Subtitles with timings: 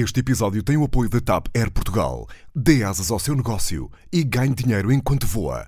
[0.00, 2.28] Este episódio tem o apoio da TAP Air Portugal.
[2.54, 5.64] Dê asas ao seu negócio e ganhe dinheiro enquanto voa.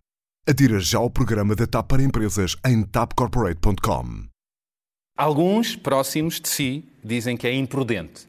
[0.48, 4.26] Adira já ao programa da TAP para empresas em tapcorporate.com.
[5.18, 8.28] Alguns próximos de si dizem que é imprudente.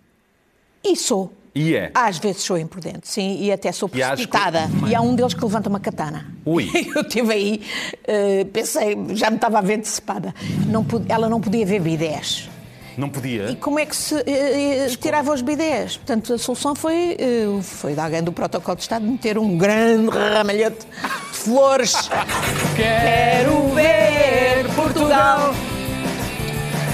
[0.83, 1.31] E sou.
[1.53, 1.91] E é.
[1.93, 4.69] Às vezes sou imprudente, sim, e até sou E que- precipitada.
[4.89, 6.25] E há um deles que levanta uma katana.
[6.45, 6.65] Ui.
[6.95, 7.61] Eu estive aí,
[8.07, 10.33] eh, pensei, já me estava a ver antecipada.
[10.67, 12.49] Não pod- ela não podia ver bidés.
[12.97, 13.55] Não E podia.
[13.55, 15.97] como é que se eh, eh, tirava os bidés?
[15.97, 20.09] Portanto, a solução foi, eh, foi de alguém do protocolo de Estado meter um grande
[20.09, 21.93] ramalhete de flores.
[22.75, 25.53] Quero ver Portugal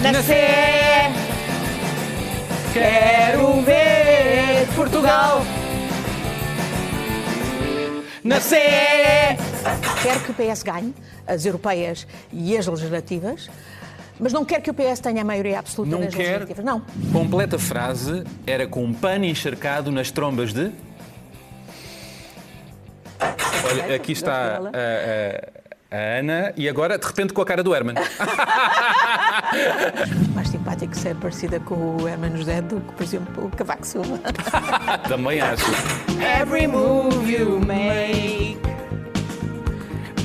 [0.02, 1.12] nascer.
[2.73, 5.42] Quero ver Portugal
[8.23, 9.38] nascer.
[10.04, 10.94] Quero que o PS ganhe
[11.26, 13.50] as europeias e as legislativas,
[14.20, 16.24] mas não quero que o PS tenha a maioria absoluta Não nas quer.
[16.40, 16.66] legislativas.
[16.66, 16.82] Não.
[17.12, 20.72] Completa frase era com um pano encharcado nas trombas de.
[23.70, 27.74] Olha, aqui está a, a- a Ana e agora, de repente, com a cara do
[27.74, 27.96] Herman.
[30.36, 34.20] Mais simpático ser parecida com o Hermano José do que, por exemplo, o Cavaco Silva.
[35.08, 35.64] Também acho.
[36.22, 38.58] Every move you make,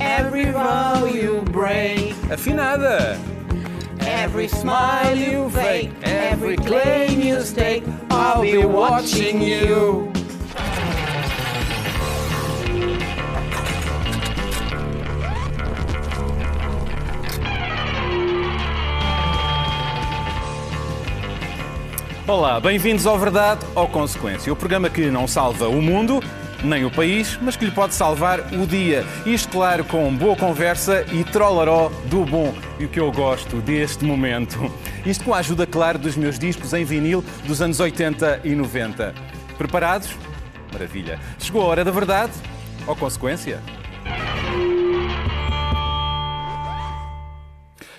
[0.00, 3.16] every vow you break, Afinada!
[4.06, 10.12] Every smile you fake, every claim you stake, I'll be watching you.
[22.26, 26.22] Olá, bem-vindos ao Verdade ou Consequência, o programa que não salva o mundo,
[26.64, 29.04] nem o país, mas que lhe pode salvar o dia.
[29.26, 34.04] Isto, claro, com boa conversa e trollaró do bom, e o que eu gosto deste
[34.04, 34.72] momento.
[35.04, 39.14] Isto com a ajuda, claro, dos meus discos em vinil dos anos 80 e 90.
[39.58, 40.10] Preparados?
[40.72, 41.18] Maravilha.
[41.38, 42.32] Chegou a hora da verdade
[42.86, 43.60] ou consequência?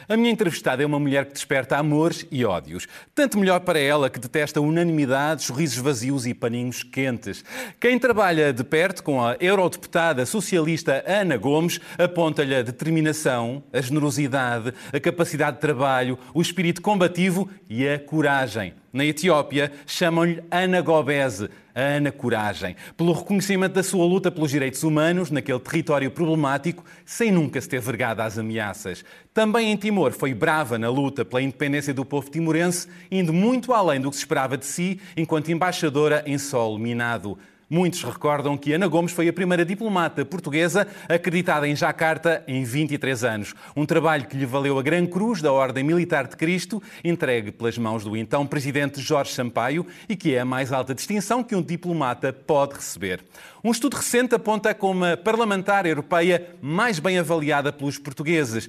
[0.07, 2.87] A minha entrevistada é uma mulher que desperta amores e ódios.
[3.15, 7.43] Tanto melhor para ela que detesta unanimidade, sorrisos vazios e paninhos quentes.
[7.79, 14.73] Quem trabalha de perto com a eurodeputada socialista Ana Gomes aponta-lhe a determinação, a generosidade,
[14.91, 18.82] a capacidade de trabalho, o espírito combativo e a coragem.
[18.93, 24.83] Na Etiópia, chamam-lhe Ana Gobese, a Ana Coragem, pelo reconhecimento da sua luta pelos direitos
[24.83, 29.03] humanos naquele território problemático, sem nunca se ter vergado às ameaças.
[29.33, 33.99] Também em Timor foi brava na luta pela independência do povo timorense, indo muito além
[33.99, 37.39] do que se esperava de si enquanto embaixadora em solo minado.
[37.69, 43.23] Muitos recordam que Ana Gomes foi a primeira diplomata portuguesa acreditada em Jacarta em 23
[43.23, 43.53] anos.
[43.75, 47.77] Um trabalho que lhe valeu a Gran Cruz da Ordem Militar de Cristo, entregue pelas
[47.77, 51.61] mãos do então presidente Jorge Sampaio e que é a mais alta distinção que um
[51.61, 53.23] diplomata pode receber.
[53.63, 58.67] Um estudo recente aponta como a parlamentar europeia mais bem avaliada pelos portugueses.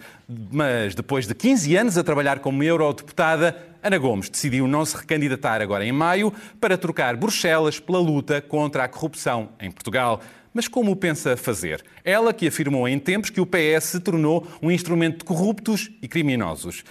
[0.52, 5.60] Mas depois de 15 anos a trabalhar como eurodeputada, Ana Gomes decidiu não se recandidatar
[5.60, 10.22] agora em maio para trocar Bruxelas pela luta contra a corrupção em Portugal.
[10.54, 11.84] Mas como o pensa fazer?
[12.02, 16.08] Ela que afirmou em tempos que o PS se tornou um instrumento de corruptos e
[16.08, 16.82] criminosos.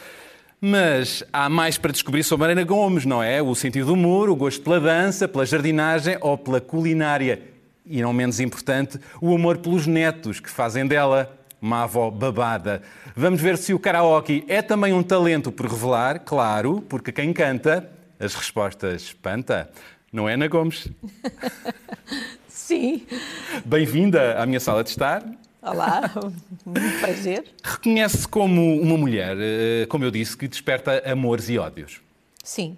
[0.62, 3.42] Mas há mais para descobrir sobre Ana Gomes, não é?
[3.42, 7.42] O sentido do humor, o gosto pela dança, pela jardinagem ou pela culinária.
[7.88, 12.82] E não menos importante, o amor pelos netos que fazem dela uma avó babada.
[13.16, 17.90] Vamos ver se o karaoke é também um talento por revelar, claro, porque quem canta,
[18.20, 19.72] as respostas espanta.
[20.12, 20.90] Não é, Ana Gomes?
[22.50, 23.08] Sim.
[23.64, 25.24] Bem-vinda à minha sala de estar.
[25.62, 26.12] Olá,
[26.66, 27.46] muito prazer.
[27.64, 32.02] Reconhece-se como uma mulher, eh, como eu disse, que desperta amores e ódios.
[32.44, 32.78] Sim.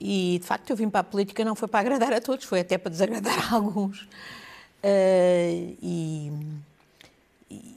[0.00, 2.58] E, de facto, eu vim para a política não foi para agradar a todos, foi
[2.58, 4.08] até para desagradar a alguns.
[4.82, 6.32] Eh, e,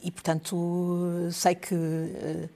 [0.02, 2.48] e, portanto, sei que eh,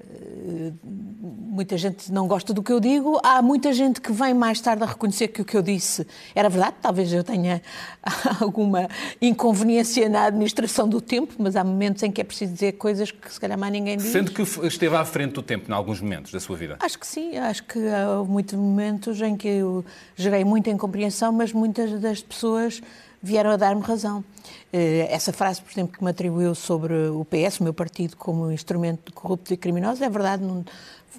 [0.00, 3.20] eh, muita gente não gosta do que eu digo.
[3.22, 6.48] Há muita gente que vem mais tarde a reconhecer que o que eu disse era
[6.48, 6.76] verdade.
[6.80, 7.60] Talvez eu tenha
[8.40, 8.88] alguma
[9.20, 13.32] inconveniência na administração do tempo, mas há momentos em que é preciso dizer coisas que
[13.32, 14.06] se calhar mais ninguém diz.
[14.06, 16.76] Sendo que esteve à frente do tempo em alguns momentos da sua vida.
[16.80, 19.84] Acho que sim, acho que há muitos momentos em que eu
[20.16, 22.80] gerei muita incompreensão, mas muitas das pessoas
[23.22, 24.24] vieram a dar-me razão.
[24.72, 28.50] Eh, Essa frase, por exemplo, que me atribuiu sobre o PS, o meu partido, como
[28.50, 30.64] instrumento corrupto e criminoso, é verdade, não-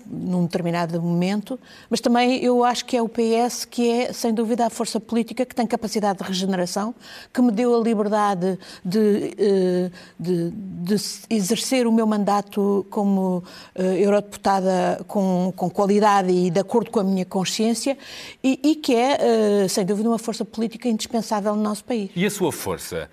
[0.05, 1.59] num determinado momento,
[1.89, 5.45] mas também eu acho que é o PS que é, sem dúvida, a força política
[5.45, 6.93] que tem capacidade de regeneração,
[7.33, 10.95] que me deu a liberdade de, eh, de, de
[11.29, 13.43] exercer o meu mandato como
[13.75, 17.97] eh, eurodeputada com, com qualidade e de acordo com a minha consciência
[18.43, 22.11] e, e que é, eh, sem dúvida, uma força política indispensável no nosso país.
[22.15, 23.09] E a sua força?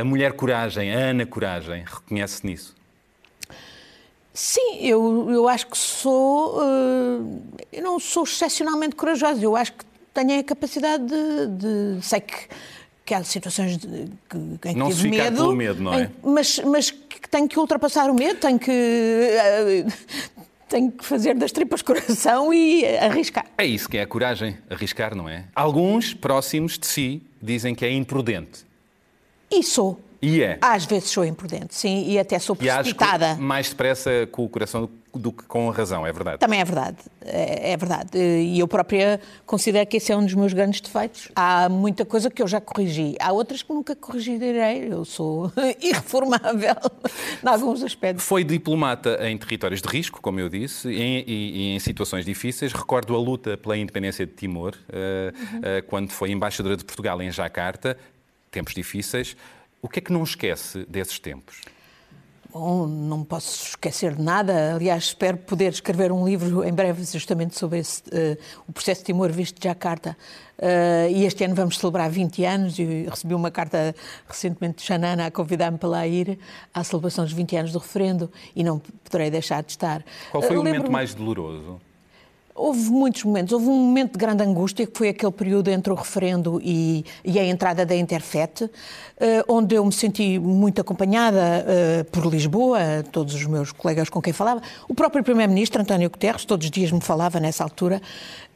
[0.00, 2.77] A mulher coragem, a Ana Coragem, reconhece nisso?
[4.38, 6.60] Sim, eu, eu acho que sou.
[6.60, 7.42] Uh,
[7.72, 11.96] eu não sou excepcionalmente corajosa, eu acho que tenho a capacidade de.
[11.96, 12.46] de sei que,
[13.04, 15.38] que há situações de, que, em não que tive medo.
[15.38, 16.02] Pelo medo, não é?
[16.02, 18.70] Em, mas, mas que tenho que ultrapassar o medo, tenho que.
[18.70, 19.92] Uh,
[20.70, 23.44] tenho que fazer das tripas coração e arriscar.
[23.58, 25.46] É isso que é a coragem, arriscar, não é?
[25.52, 28.64] Alguns próximos de si dizem que é imprudente.
[29.50, 29.98] E sou.
[30.20, 30.58] E é?
[30.60, 33.36] Às vezes sou imprudente, sim, e até sou precipitada.
[33.38, 36.38] E mais depressa com o coração do que com a razão, é verdade?
[36.38, 38.18] Também é verdade, é, é, verdade.
[38.18, 41.28] E eu própria considero que esse é um dos meus grandes defeitos.
[41.34, 44.92] Há muita coisa que eu já corrigi, há outras que nunca corrigirei.
[44.92, 46.76] Eu sou irreformável
[47.42, 48.24] em alguns aspectos.
[48.24, 52.72] Foi diplomata em territórios de risco, como eu disse, e, e, e em situações difíceis.
[52.72, 55.58] Recordo a luta pela independência de Timor, uhum.
[55.58, 57.96] uh, uh, quando foi embaixadora de Portugal em Jacarta,
[58.50, 59.36] tempos difíceis.
[59.80, 61.60] O que é que não esquece desses tempos?
[62.50, 64.74] Bom, não posso esquecer de nada.
[64.74, 69.06] Aliás, espero poder escrever um livro em breve justamente sobre esse, uh, o processo de
[69.06, 70.16] Timor visto de Jacarta.
[70.58, 73.94] Uh, e este ano vamos celebrar 20 anos e recebi uma carta
[74.26, 76.38] recentemente de Xanana a convidar-me para lá ir
[76.72, 80.02] à celebração dos 20 anos do referendo e não poderei deixar de estar.
[80.30, 81.78] Qual foi uh, o momento mais doloroso?
[82.58, 83.52] Houve muitos momentos.
[83.52, 87.38] Houve um momento de grande angústia, que foi aquele período entre o referendo e, e
[87.38, 88.70] a entrada da Interfet, uh,
[89.46, 92.78] onde eu me senti muito acompanhada uh, por Lisboa,
[93.12, 94.60] todos os meus colegas com quem falava.
[94.88, 98.02] O próprio Primeiro-Ministro, António Guterres, todos os dias me falava nessa altura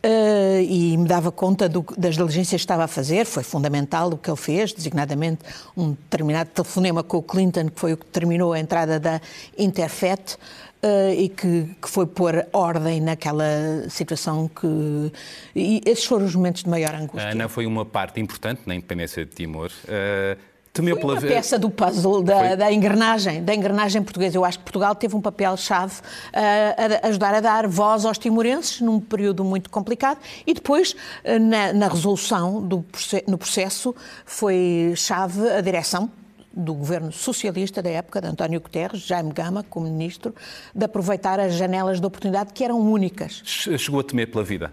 [0.04, 3.24] uh, e me dava conta do, das diligências que estava a fazer.
[3.24, 5.44] Foi fundamental o que ele fez, designadamente
[5.76, 9.20] um determinado telefonema com o Clinton, que foi o que terminou a entrada da
[9.56, 10.36] Interfet.
[10.84, 15.12] Uh, e que, que, foi pôr ordem naquela situação que.
[15.54, 17.28] E esses foram os momentos de maior angústia.
[17.28, 19.70] A Ana foi uma parte importante na independência de Timor.
[19.84, 20.36] Uh,
[20.72, 24.36] temeu foi uma peça do puzzle da, da, engrenagem, da engrenagem portuguesa.
[24.36, 28.80] Eu acho que Portugal teve um papel-chave uh, a ajudar a dar voz aos timorenses
[28.80, 32.84] num período muito complicado e depois, na, na, resolução do
[33.28, 33.94] no processo,
[34.26, 36.10] foi chave a direção
[36.54, 40.34] do governo socialista da época, de António Guterres, Jaime Gama, como ministro,
[40.74, 43.42] de aproveitar as janelas de oportunidade que eram únicas.
[43.44, 44.72] Chegou a temer pela vida?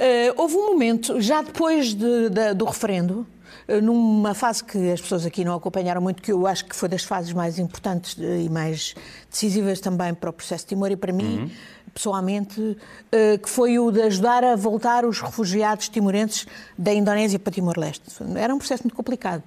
[0.00, 3.26] Uh, houve um momento, já depois de, de, do referendo,
[3.68, 6.88] uh, numa fase que as pessoas aqui não acompanharam muito, que eu acho que foi
[6.88, 8.94] das fases mais importantes e mais
[9.30, 11.50] decisivas também para o processo de Timor e para mim, uhum.
[11.92, 16.46] pessoalmente, uh, que foi o de ajudar a voltar os refugiados timorenses
[16.78, 18.04] da Indonésia para Timor-Leste.
[18.36, 19.42] Era um processo muito complicado.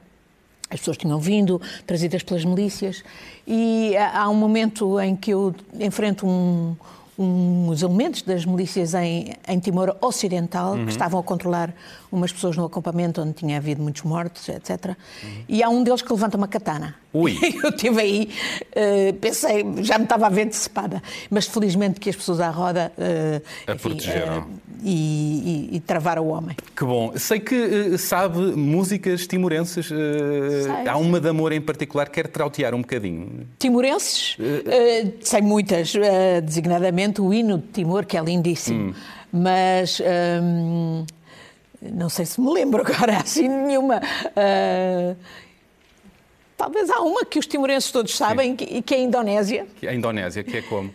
[0.69, 3.03] As pessoas tinham vindo, trazidas pelas milícias,
[3.45, 6.75] e há um momento em que eu enfrento um,
[7.17, 10.85] uns elementos das milícias em, em Timor Ocidental uhum.
[10.85, 11.73] que estavam a controlar
[12.11, 14.95] umas pessoas no acampamento onde tinha havido muitos mortos, etc.
[15.23, 15.43] Uhum.
[15.47, 16.95] E há um deles que levanta uma katana.
[17.13, 17.37] Ui.
[17.63, 18.29] Eu estive aí,
[18.75, 22.91] uh, pensei, já me estava a ver decepada, mas felizmente que as pessoas à roda
[22.97, 24.39] uh, a enfim, protegeram.
[24.39, 26.57] Uh, e, e, e, travaram o homem.
[26.75, 27.13] Que bom.
[27.15, 29.89] Sei que sabe músicas timorenses.
[30.85, 33.47] Há uma de amor em particular que quer trautear um bocadinho.
[33.57, 34.35] Timorenses?
[35.21, 35.93] sei muitas,
[36.43, 38.89] designadamente o hino de Timor, que é lindíssimo.
[38.89, 38.93] Hum.
[39.31, 40.01] Mas.
[40.01, 41.05] Um,
[41.91, 43.97] não sei se me lembro agora assim nenhuma.
[43.97, 45.15] Uh,
[46.63, 49.67] talvez há uma que os timorenses todos sabem, que, que é a Indonésia.
[49.85, 50.93] A Indonésia, que é como?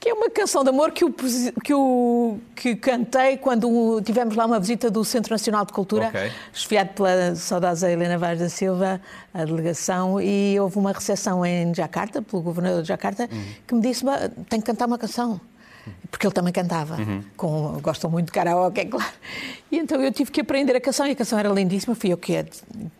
[0.00, 4.46] Que é uma canção de amor que, o, que, o, que cantei quando tivemos lá
[4.46, 6.30] uma visita do Centro Nacional de Cultura, okay.
[6.52, 9.00] esfiado pela saudosa Helena Vaz da Silva,
[9.34, 13.44] a delegação, e houve uma recepção em Jakarta, pelo governador de Jakarta, uhum.
[13.66, 14.04] que me disse:
[14.48, 15.40] tem que cantar uma canção
[16.10, 17.22] porque ele também cantava, uhum.
[17.36, 19.12] com, gostam muito de karaoke, é claro.
[19.70, 22.16] E então eu tive que aprender a canção, e a canção era lindíssima, fui eu
[22.16, 22.44] que a,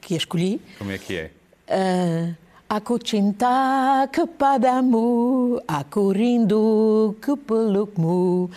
[0.01, 0.61] que a escolhi.
[0.79, 1.31] Como é que é?
[1.67, 2.31] Uh,
[2.67, 8.51] Aku cinta kepadamu, aku rindu ke pelukmu.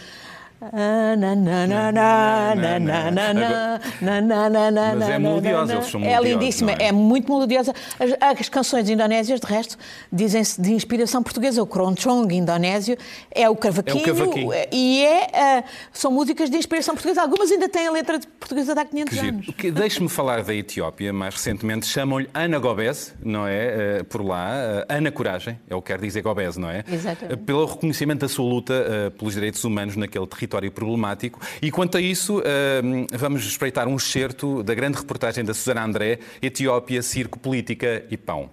[4.97, 6.87] Mas é melodiosa, eles são É lindíssima, é?
[6.87, 7.73] é muito melodiosa.
[7.99, 9.77] As, as canções indonésias, de resto,
[10.11, 11.63] dizem-se de inspiração portuguesa.
[11.63, 12.97] O Keroncong indonésio
[13.31, 13.99] é o cavaquinho.
[13.99, 14.51] É o cavaquinho.
[14.71, 15.63] E é, ah,
[15.93, 17.21] são músicas de inspiração portuguesa.
[17.21, 19.35] Algumas ainda têm a letra de portuguesa de há 500 Que giro.
[19.37, 19.73] anos.
[19.73, 21.13] Deixe-me falar da Etiópia.
[21.13, 23.99] Mais recentemente chamam-lhe Ana Gobese, não é?
[23.99, 24.49] Eh, Por lá.
[24.53, 26.83] Eh, Ana Coragem, é o que quer dizer Gobese, não é?
[26.91, 27.37] Exatamente.
[27.43, 31.39] Pelo reconhecimento da sua luta pelos direitos humanos naquele território problemático.
[31.61, 32.81] E quanto a isso, eh,
[33.13, 38.49] vamos espreitar um excerto da grande reportagem da Susana André, Etiópia, Circo, Política e Pão.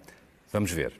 [0.53, 0.93] Vamos ver.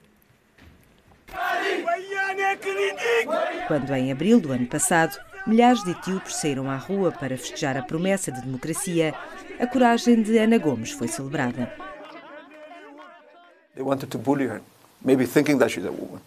[3.67, 7.83] Quando, em abril do ano passado, milhares de etíopes saíram à rua para festejar a
[7.83, 9.13] promessa de democracia,
[9.59, 11.71] a coragem de Ana Gomes foi celebrada.
[13.75, 14.61] They wanted to bully her,
[15.03, 16.21] maybe thinking that she's a woman.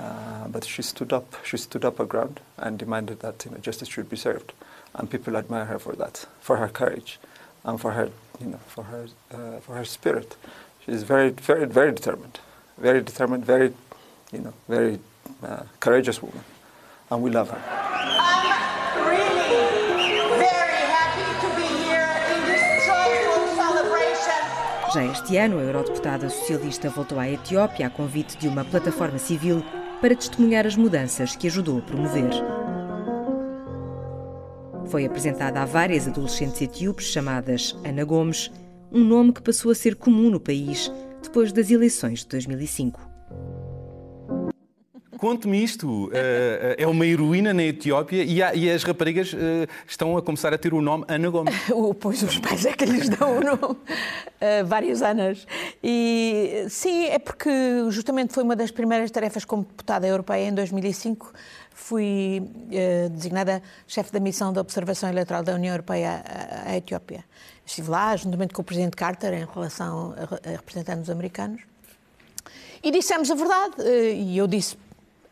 [0.00, 1.36] Uh, but she stood up.
[1.44, 4.52] She stood up her ground and demanded that you know, justice should be served,
[4.94, 7.18] and people admire her for that, for her courage,
[7.64, 8.08] and for her,
[8.40, 10.36] you know, for her, uh, for her spirit.
[10.86, 12.40] She's very, very, very determined,
[12.78, 13.74] very determined, very,
[14.32, 15.00] you know, very
[15.42, 16.44] uh, courageous woman,
[17.10, 17.60] and we love her.
[17.62, 24.40] I'm really very happy to be here in this joyful celebration.
[24.94, 29.62] Já este ano, a eurodeputada socialista voltou à Etiópia a convite de uma plataforma civil
[30.00, 32.30] para testemunhar as mudanças que ajudou a promover.
[34.86, 38.50] Foi apresentada a várias adolescentes etíopes chamadas Ana Gomes,
[38.90, 40.90] um nome que passou a ser comum no país
[41.22, 43.09] depois das eleições de 2005.
[45.20, 46.10] Conte-me isto.
[46.14, 50.72] Eh, é uma heroína na Etiópia e, as raparigas eh, estão a começar a ter
[50.72, 51.54] o nome Ana Gomes.
[52.00, 53.76] Pois os pais é que lhes dão o nome,
[54.40, 55.46] eh, vários anos.
[55.84, 57.50] E sim, é porque
[57.90, 61.34] justamente foi uma das primeiras tarefas como deputada europeia em 2005.
[61.74, 66.24] Fui eh, designada chefe da missão de observação eleitoral da União Europeia
[66.64, 67.26] à, Etiópia.
[67.66, 71.60] Estive lá, juntamente com o presidente Carter, em relação a, os americanos.
[72.82, 73.74] E dissemos a verdade.
[73.80, 74.78] eh, E eu disse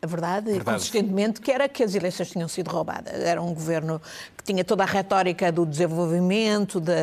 [0.01, 0.79] a verdade, Verdade.
[0.79, 3.13] consistentemente, que era que as eleições tinham sido roubadas.
[3.15, 4.01] Era um governo
[4.49, 6.95] tinha toda a retórica do desenvolvimento, da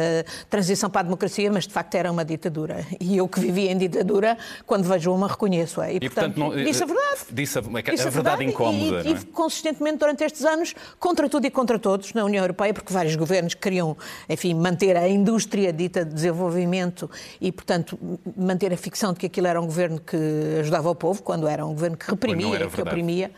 [0.49, 2.85] transição para a democracia, mas de facto era uma ditadura.
[2.99, 4.35] E eu que vivia em ditadura,
[4.65, 5.91] quando vejo uma, reconheço-a.
[5.91, 7.19] E, E, portanto, não- disse a verdade.
[7.31, 9.03] Disse a, é Disse a verdade incómoda.
[9.05, 9.15] E, é?
[9.15, 13.15] e consistentemente durante estes anos, contra tudo e contra todos, na União Europeia, porque vários
[13.15, 13.95] governos queriam,
[14.27, 17.09] enfim, manter a indústria dita de desenvolvimento
[17.39, 17.97] e, portanto,
[18.35, 20.17] manter a ficção de que aquilo era um governo que
[20.61, 23.31] ajudava o povo, quando era um governo que reprimia, que oprimia.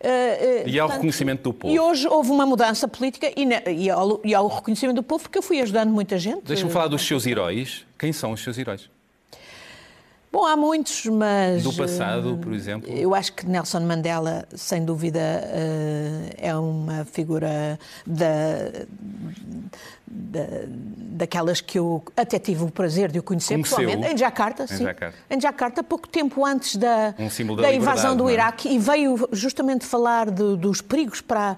[0.00, 1.72] Eh, E há o reconhecimento do povo.
[1.74, 5.02] E hoje houve uma mudança política e, na- e, ao, e há o reconhecimento do
[5.02, 6.42] povo, porque eu fui ajudando muita gente.
[6.44, 7.84] Deixa-me falar dos seus heróis.
[7.98, 8.88] Quem são os seus heróis?
[10.30, 11.62] Bom, há muitos, mas.
[11.62, 12.90] Do passado, eh, por exemplo?
[12.92, 18.26] Eu acho que Nelson Mandela, sem dúvida, eh, é uma figura da,
[20.06, 23.78] da- daquelas que eu até tive o prazer de o conhecer Conheceu?
[23.78, 24.84] pessoalmente, em Jakarta, sim.
[24.84, 25.16] Jakarta.
[25.30, 28.34] Em Jakarta, pouco tempo antes da, Um da da invasão do é?
[28.34, 31.56] Iraque, e veio justamente falar de- dos perigos para.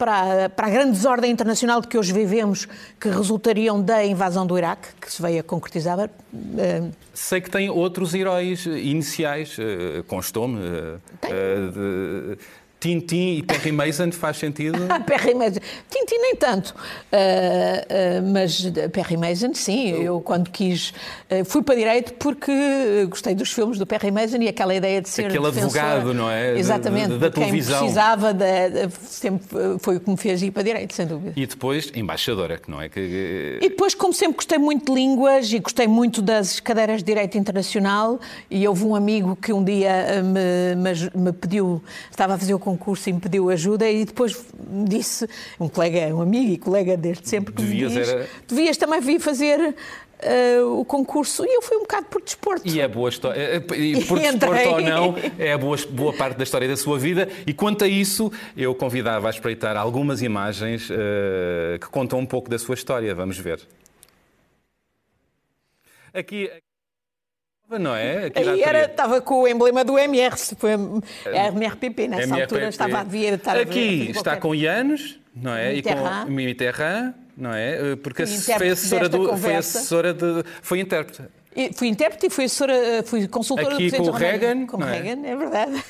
[0.00, 2.66] Para, para a grande desordem internacional que hoje vivemos,
[2.98, 6.08] que resultariam da invasão do Iraque, que se veio a concretizar,
[6.56, 10.58] eh, Sei que tem outros heróis eh, iniciais, eh, constou-me.
[12.80, 14.78] Tintin e Perry Mason faz sentido.
[15.06, 15.60] Perry Mason.
[15.90, 16.74] Tintin nem tanto,
[17.12, 19.90] Ah, ah, mas Perry Mason, sim.
[19.90, 20.94] Eu, quando quis,
[21.30, 25.08] ah, fui para direito porque gostei dos filmes do Perry Mason e aquela ideia de
[25.08, 26.58] ser Aquele advogado, não é?
[26.58, 27.78] Exatamente, da de quem televisão.
[27.80, 28.34] precisava,
[29.02, 29.46] sempre
[29.78, 31.32] foi o que me fez ir para direito, sem dúvida.
[31.36, 32.88] E depois, embaixadora, que não é?
[32.88, 37.04] Que, E depois, como sempre, gostei muito de línguas e gostei muito das cadeiras de
[37.04, 38.18] Direito Internacional.
[38.50, 42.58] E houve um amigo que um dia me, me me pediu, estava a fazer o
[42.76, 44.36] concurso e me pediu ajuda, e depois
[44.68, 48.28] me disse, um colega, um amigo e colega desde sempre, que Devias me diz, era-
[48.48, 49.74] devias também vir fazer
[50.22, 51.44] eh, o concurso.
[51.46, 52.62] E eu fui um bocado por desporto.
[52.68, 53.40] E é boa história.
[53.40, 54.66] eh, E E por desporto entrei.
[54.66, 57.28] ou não, é a boa, boa parte da história da sua vida.
[57.46, 62.50] E quanto a isso, eu convidava a espreitar algumas imagens eh, que contam um pouco
[62.50, 63.14] da sua história.
[63.14, 63.60] Vamos ver.
[66.12, 66.50] Aqui.
[67.78, 68.30] Não é?
[68.34, 72.42] Aí era, estava com o emblema do MR, se foi MRPP, nessa MRPP.
[72.42, 75.72] altura estava, devia estar a Aqui fazer está com Ianos, não é?
[75.74, 76.22] Mitterrand.
[76.22, 77.92] E com Mitterrand, não é?
[77.92, 80.44] Eh, Porque foi assessora, do, foi assessora de.
[80.62, 81.22] Foi intérprete.
[81.54, 84.18] E Fui intérprete e fui, assessora, fui consultora Aqui do Presidente com o.
[84.18, 85.00] Reagan, Com não é?
[85.00, 85.84] Reagan, é verdade.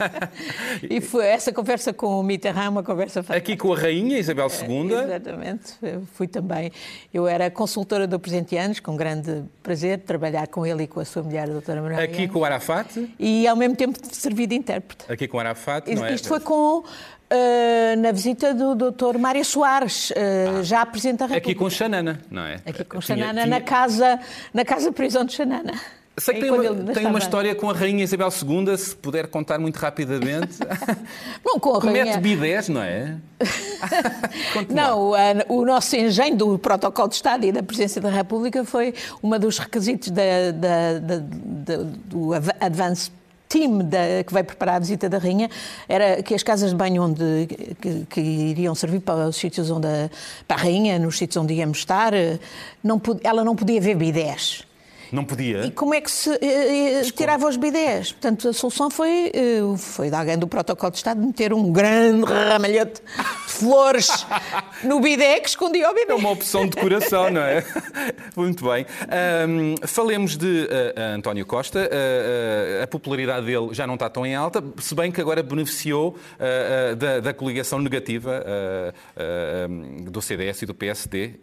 [0.88, 3.52] e foi essa conversa com o Mitterrand, uma conversa fantástica.
[3.52, 4.92] Aqui com a Rainha Isabel II.
[4.92, 6.72] Exatamente, eu fui também.
[7.12, 11.00] Eu era consultora do Presidente Anos, com grande prazer de trabalhar com ele e com
[11.00, 12.32] a sua mulher, a doutora Manuela Aqui Yanes.
[12.32, 13.14] com o Arafat.
[13.18, 15.04] E ao mesmo tempo servi de intérprete.
[15.12, 16.14] Aqui com o Arafat, não é?
[16.14, 16.82] Isto foi com
[17.28, 19.18] Uh, na visita do Dr.
[19.18, 21.50] Mário Soares, uh, já Presidente da República.
[21.50, 22.54] Aqui com Xanana, não é?
[22.64, 24.20] Aqui com Tinha- Xanana, tinha- na casa,
[24.54, 25.72] na casa prisão de Xanana.
[26.18, 29.26] Sei que É tem uma, tem uma história com a Rainha Isabel II, se puder
[29.26, 30.56] contar muito rapidamente.
[31.44, 33.16] Não, com a rainha- bidés, não é?
[34.70, 35.18] Não, a-
[35.48, 39.58] o nosso engenho do protocolo de Estado e da Presidência da República foi um dos
[39.58, 42.30] requisitos da- da- da- do
[42.60, 43.10] Advance
[43.48, 45.48] Team da- que vai preparar a visita da Rainha
[45.88, 47.46] era que as casas de banho onde
[47.80, 50.10] que, que iriam servir para os sítios onde a,
[50.48, 52.38] para a Rainha, nos sítios onde íamos estar, eh,
[52.82, 54.64] não, ela não podia ver bidés.
[55.16, 55.64] Não podia.
[55.64, 58.12] E como é que se eh, tirava os bidés?
[58.12, 62.30] Portanto, a solução foi, eh, foi de alguém do protocolo de Estado meter um grande
[62.30, 64.26] ramalhete de flores
[64.84, 66.12] no bidé que escondia o bidé.
[66.12, 67.64] É uma opção de decoração, não é?
[68.36, 68.84] Muito bem.
[69.08, 71.88] Ahm, falemos de ah, António Costa.
[72.82, 76.14] A popularidade dele já não está tão em alta, se bem que agora beneficiou
[76.98, 78.44] da, da coligação negativa
[80.10, 81.38] do CDS e do PSD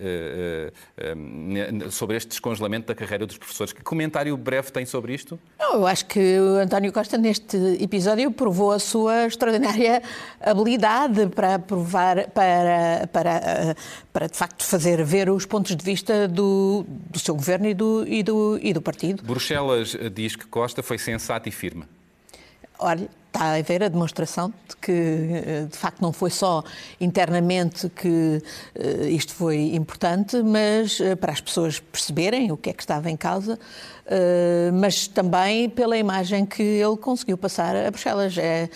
[1.90, 3.63] sobre este descongelamento da carreira dos professores.
[3.72, 5.40] Que comentário breve tem sobre isto?
[5.60, 10.02] Não, eu acho que o António Costa, neste episódio, provou a sua extraordinária
[10.42, 13.76] habilidade para provar, para, para, eh,
[14.12, 18.06] para de facto fazer ver os pontos de vista do, do seu governo e do,
[18.08, 19.24] e, do, e do partido.
[19.24, 21.86] Bruxelas ah, diz que Costa foi sensato e firme.
[22.80, 26.64] Olha, está a ver a demonstração de que, eh, de facto, não foi só
[27.02, 28.42] internamente que
[28.76, 33.10] eh, isto foi importante, mas eh, para as pessoas perceberem o que é que estava
[33.10, 33.60] em causa,
[34.74, 38.38] mas também pela imagem que ele conseguiu passar a Bruxelas.
[38.38, 38.70] É,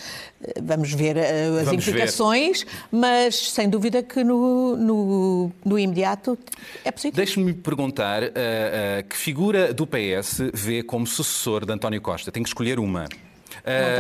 [0.64, 1.92] vamos ver as Vamos ver.
[1.92, 6.38] implicações, mas sem dúvida que no, no, no imediato
[6.86, 7.18] é positivo.
[7.18, 12.32] Deixe-me perguntar ah, ah, que figura do PS vê como sucessor de António Costa?
[12.32, 13.06] Tem que escolher uma.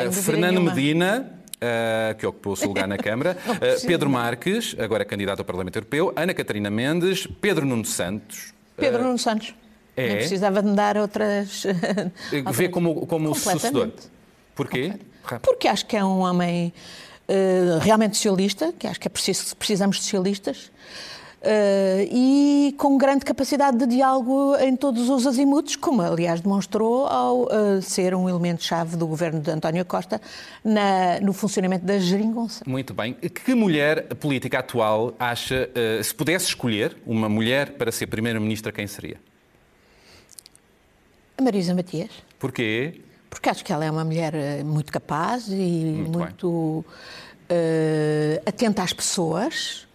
[0.05, 0.73] Dúvida Fernando nenhuma.
[0.73, 3.87] Medina, ah, que ocupou o seu lugar na Câmara, Não precisa.
[3.87, 8.53] Pedro Marques, agora candidato ao Parlamento Europeu, Ana Catarina Mendes, Pedro Nuno Santos.
[8.75, 9.53] Pedro Nuno Santos.
[9.95, 10.07] é?
[10.07, 11.63] Nem precisava de me dar outras.
[12.53, 13.29] Vê como, como.
[13.29, 14.09] Completamente.
[14.55, 14.93] Porquê?
[15.41, 16.73] Porque acho que é um homem
[17.81, 20.71] realmente socialista, que acho que é preciso, precisamos de socialistas,
[22.11, 27.81] e com grande capacidade de diálogo em todos os azimutos, como aliás demonstrou ao eh,
[27.81, 30.19] ser um elemento-chave do governo de António Costa
[30.63, 32.63] na- no funcionamento da geringonça.
[32.67, 33.13] Muito bem.
[33.13, 38.87] Que mulher política atual acha, ah, se pudesse escolher uma mulher para ser Primeira-Ministra, quem
[38.87, 39.17] seria?
[41.37, 42.09] A Marisa Matias.
[42.39, 43.01] Porquê?
[43.29, 46.85] Porque acho que ela é uma mulher eh, muito capaz e Muito muito,
[47.47, 49.86] eh, atenta às pessoas.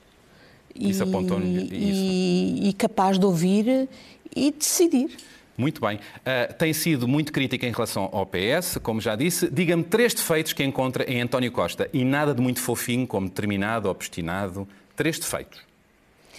[0.75, 1.75] Isso e, isso.
[1.75, 3.89] E, e capaz de ouvir
[4.35, 5.17] e decidir.
[5.57, 6.01] Muito bem.
[6.25, 9.51] Ah, tem sido muito crítica em relação ao PS, como já disse.
[9.51, 13.89] Diga-me três defeitos que encontra em António Costa e nada de muito fofinho, como determinado,
[13.89, 14.67] obstinado.
[14.97, 15.61] Três defeitos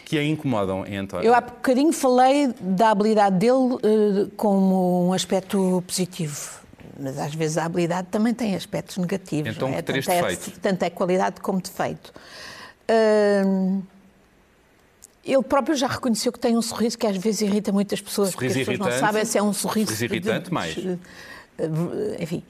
[0.05, 1.25] que a incomodam em António.
[1.25, 6.61] Eu há bocadinho falei da habilidade dele eh, como um aspecto positivo.
[6.99, 9.55] Mas às vezes a habilidade também tem aspectos negativos.
[9.55, 9.81] Então, é?
[9.81, 10.59] três tanto, é, defeitos?
[10.61, 12.13] tanto é qualidade como defeito.
[13.47, 13.81] Hum,
[15.25, 18.55] ele próprio já reconheceu que tem um sorriso que às vezes irrita muitas pessoas, Sorriso
[18.59, 19.87] porque as pessoas não sabem se é um sorriso.
[19.95, 20.75] Sorriso irritante, de- mais.
[22.19, 22.43] Enfim.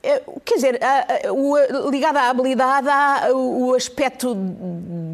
[0.00, 0.80] É, quer dizer,
[1.90, 4.34] ligado à habilidade há o aspecto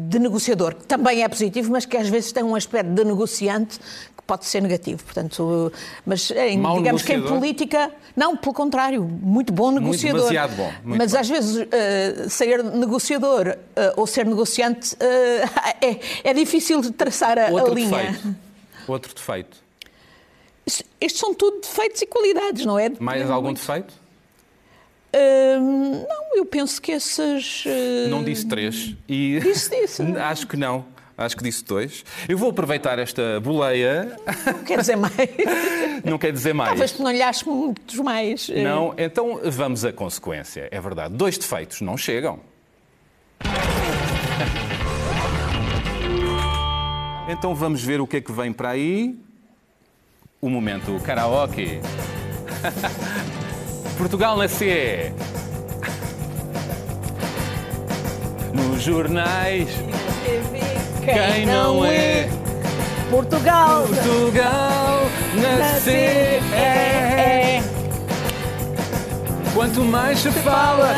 [0.07, 3.79] de negociador, que também é positivo, mas que às vezes tem um aspecto de negociante
[4.27, 5.03] pode ser negativo.
[5.03, 5.71] Portanto,
[6.05, 7.39] mas em, Mau digamos que em negociador?
[7.39, 10.21] política, não, pelo contrário, muito bom negociador.
[10.21, 11.21] demasiado bom, muito mas bem.
[11.21, 15.43] às vezes eh, ser negociador eh, ou ser negociante eh,
[16.23, 17.89] é, é difícil de traçar a, a Outro linha.
[17.89, 18.35] defeito.
[18.87, 19.57] Outro defeito.
[20.99, 22.91] Estes são tudo defeitos e qualidades, não é?
[22.99, 23.59] Mais algum Muito.
[23.59, 23.93] defeito?
[25.17, 27.63] Hum, não, eu penso que esses.
[27.65, 28.93] eh, Não disse três.
[29.07, 30.01] E Disse, disse.
[30.17, 30.85] Acho que não.
[31.17, 32.03] Acho que disse dois.
[32.27, 34.17] Eu vou aproveitar esta boleia.
[34.45, 35.13] Não quer dizer mais.
[36.03, 36.69] Não quer dizer mais.
[36.69, 38.49] Talvez tu não lhe aches muitos mais.
[38.49, 40.67] Não, então vamos à consequência.
[40.69, 41.15] É verdade.
[41.15, 42.39] Dois defeitos não chegam.
[47.27, 49.17] Então vamos ver o que é que vem para aí.
[50.39, 51.79] O momento karaoke.
[53.97, 55.11] Portugal na C.
[58.53, 59.69] Nos jornais,
[61.05, 62.27] quem não é
[63.09, 63.83] Portugal.
[63.83, 65.01] Portugal
[65.35, 65.91] na C.
[66.53, 67.61] é,
[69.53, 70.93] Quanto mais se fala,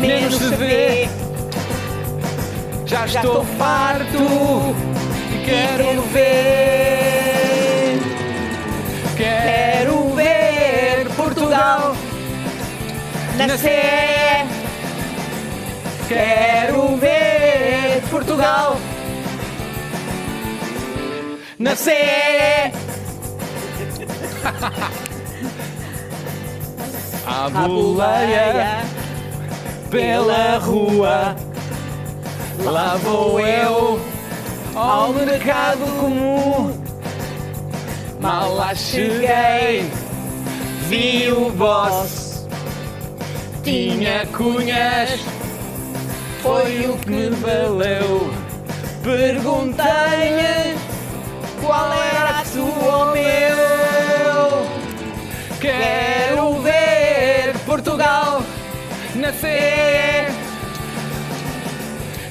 [0.00, 1.08] menos se vê.
[2.86, 4.74] Já estou farto
[5.32, 6.78] e quero ver.
[9.16, 11.96] Quero ver Portugal
[13.36, 14.28] Na CE
[16.08, 18.78] quero ver Portugal.
[21.58, 22.70] Na CE!
[27.26, 28.84] A boleia
[29.90, 31.34] pela rua,
[32.62, 34.00] lá vou eu
[34.76, 36.72] ao mercado comum.
[38.20, 39.90] Mal lá cheguei,
[40.88, 42.46] vi o boss,
[43.64, 45.20] tinha cunhas,
[46.40, 48.32] foi o que me valeu.
[49.02, 50.87] Perguntei-lhe
[51.68, 54.48] qual era a tua ou meu.
[55.60, 58.42] Quero ver Portugal
[59.14, 60.32] nascer.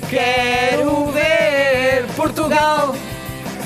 [0.09, 2.95] Quero ver Portugal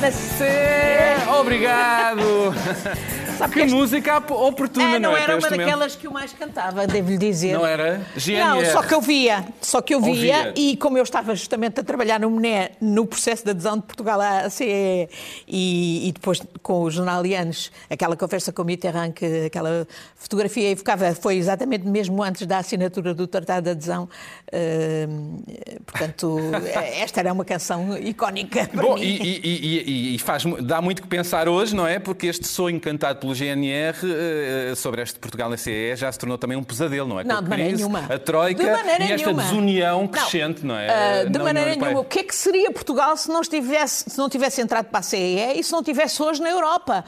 [0.02, 1.16] nascer.
[1.40, 2.54] Obrigado.
[3.42, 5.24] Sabe Que este- música op- oportuna, É, não, não é?
[5.24, 7.54] era uma daquelas que eu mais cantava, devo-lhe dizer.
[7.54, 7.98] Não era?
[7.98, 8.72] Não, GNR.
[8.72, 10.54] só que eu via, só que eu via, Ouvia.
[10.56, 14.22] e como eu estava justamente a trabalhar no MNE, no processo de adesão de Portugal
[14.22, 15.10] à CE
[15.48, 21.14] e, e depois com os jornalianos, aquela conversa com o Mitterrand, que aquela fotografia evocava,
[21.16, 24.08] foi exatamente mesmo antes da assinatura do Tratado de Adesão.
[24.54, 25.42] Hum,
[25.86, 26.38] portanto,
[27.02, 29.02] esta era uma canção icónica para Bom, mim.
[29.02, 31.98] e, e- e- e- faz, dá muito que pensar hoje, não é?
[32.00, 36.38] Porque este sonho cantado pelo GNR eh, sobre este Portugal na CE já se tornou
[36.38, 37.24] também um pesadelo, não é?
[37.24, 38.14] Com Não, a de maneira crise, nenhuma.
[38.14, 39.44] A Troika e esta nenhuma.
[39.44, 40.08] desunião Não.
[40.08, 40.90] crescente, não, é?
[40.90, 42.00] Ah, Na de União maneira nenhuma.
[42.02, 45.04] O que é que seria Portugal se não, estivesse, se não tivesse entrado para a
[45.04, 47.04] CEE e se não estivesse hoje na Europa?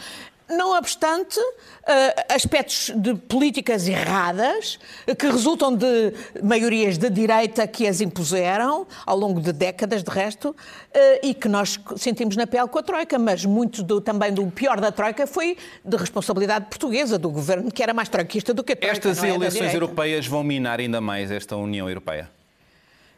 [0.57, 1.39] Não obstante
[1.85, 6.13] ah, aspectos de políticas erradas eh, que resultam de
[6.43, 10.55] maiorias de direita que as impuseram ao longo de décadas, de resto,
[10.93, 14.45] eh, e que nós sentimos na pele com a Troika, mas muito do- também do
[14.47, 18.73] pior da Troika foi de responsabilidade portuguesa, do governo, que era mais troiquista do que
[18.73, 18.95] a Troika.
[18.97, 19.35] Estas não é?
[19.35, 22.29] Eleições europeias vão minar ainda mais esta União Europeia.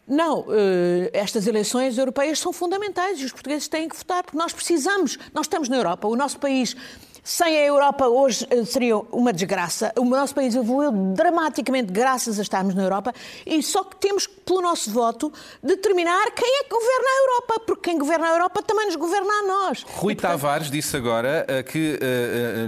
[0.08, 4.54] Não, eh, estas eleições europeias são fundamentais e os portugueses têm que votar, porque nós
[4.54, 6.76] precisamos, nós estamos na Europa, o nosso país.
[7.28, 9.92] Sem a Europa hoje eh, seria uma desgraça.
[9.98, 13.12] O nosso país evoluiu dramaticamente graças a estarmos na Europa
[13.48, 15.34] e só que temos, pelo nosso voto,
[15.64, 19.34] determinar quem é que governa a Europa, porque quem governa a Europa também nos governa
[19.34, 19.84] a nós.
[19.88, 22.68] Rui E, portanto, Tavares disse agora eh, que eh,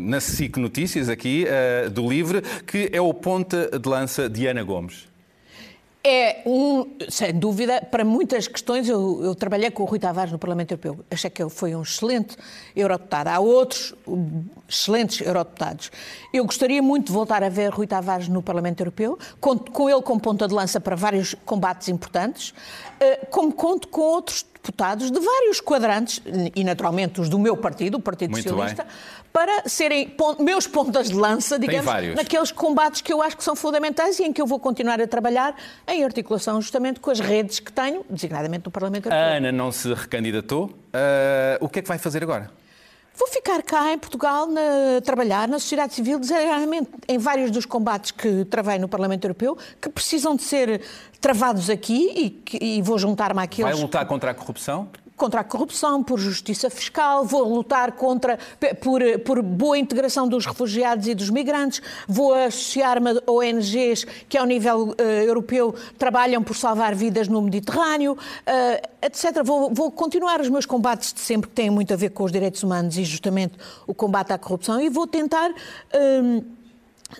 [0.00, 1.44] na SIC Notícias aqui
[1.92, 5.13] do Livre que é o ponta de lança de Ana Gomes.
[6.06, 10.38] É um, sem dúvida, para muitas questões, eu, eu trabalhei com o Rui Tavares no
[10.38, 11.02] Parlamento Europeu.
[11.10, 12.36] Achei que ele foi um excelente
[12.76, 13.30] eurodeputado.
[13.30, 13.94] Há outros
[14.68, 15.90] excelentes eurodeputados.
[16.30, 20.02] Eu gostaria muito de voltar a ver Rui Tavares no Parlamento Europeu, conto com ele
[20.02, 22.52] como ponta de lança para vários combates importantes,
[23.00, 26.22] eh, como conto com outros deputados de vários quadrantes,
[26.56, 28.86] e naturalmente os do meu partido, o Partido Muito Socialista,
[29.30, 31.84] para serem pon- meus pontas de lança, digamos,
[32.16, 35.06] naqueles combates que eu acho que são fundamentais e em que eu vou continuar a
[35.06, 35.54] trabalhar
[35.86, 39.36] em articulação justamente com as redes que tenho, designadamente no Parlamento A Europeu.
[39.36, 40.70] Ana não se recandidatou.
[40.92, 42.50] Eh, o que é que vai fazer agora?
[43.16, 48.10] Vou ficar cá em Portugal na, trabalhar na sociedade civil, designadamente em vários dos combates
[48.10, 50.80] que travei no Parlamento Europeu, que precisam de ser
[51.20, 54.88] travados aqui e, que- e vou juntar-me àqueles Vai lutar contra a corrupção?
[55.16, 58.38] Contra a corrupção, por justiça fiscal, vou lutar contra
[58.80, 64.46] por, por boa integração dos refugiados e dos migrantes, vou associar-me a ONGs que ao
[64.46, 69.42] nível eh, europeu trabalham por salvar vidas no Mediterrâneo, eh, etc.
[69.44, 72.32] Vou, vou continuar os meus combates de sempre que têm muito a ver com os
[72.32, 73.54] direitos humanos e justamente
[73.86, 75.50] o combate à corrupção e vou tentar
[75.94, 76.42] hum,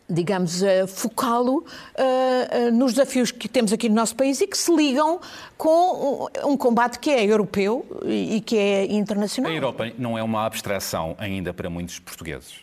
[0.08, 4.56] digamos, eh, focá-lo eh, eh, nos desafios que temos aqui no nosso país e que
[4.56, 5.20] se ligam
[5.56, 9.50] com um, um combate que é europeu e, e que é internacional.
[9.50, 12.56] A Europa não é uma abstração ainda para muitos portugueses.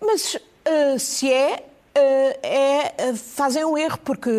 [0.00, 0.36] Mas
[0.98, 4.30] se é, é, fazem um erro, porque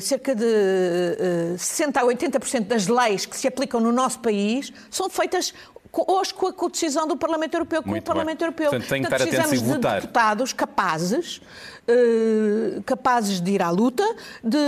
[0.00, 5.08] cerca de eh, 60% a 80% das leis que se aplicam no nosso país são
[5.08, 5.54] feitas
[6.06, 8.46] hoje com a com a decisão do Parlamento Europeu, com Muito o Parlamento bem.
[8.46, 8.70] Europeu.
[8.70, 10.00] Portanto, tem que estar atentos e precisamos de votar.
[10.00, 11.40] deputados capazes,
[11.86, 14.04] eh, capazes de ir à luta,
[14.42, 14.58] de